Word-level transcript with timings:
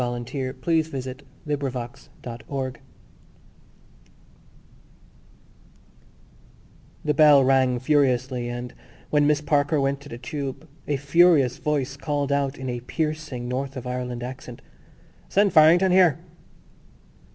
COUNTERPARTS 0.01 0.89
The 1.45 2.39
bell 7.13 7.37
rang 7.43 7.77
furiously 7.79 8.49
and, 8.49 8.73
when 9.11 9.27
Miss 9.27 9.41
Parker 9.41 9.79
went 9.79 10.01
to 10.01 10.09
the 10.09 10.17
tube, 10.17 10.67
a 10.87 10.97
furious 10.97 11.59
voice 11.59 11.95
called 11.97 12.31
out 12.31 12.57
in 12.57 12.67
a 12.67 12.79
piercing 12.79 13.47
North 13.47 13.77
of 13.77 13.85
Ireland 13.85 14.23
accent: 14.23 14.63
"Send 15.29 15.53
Farrington 15.53 15.91
here!" 15.91 16.17